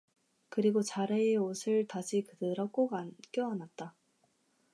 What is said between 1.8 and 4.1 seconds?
다시 들어 꼭 껴안았다.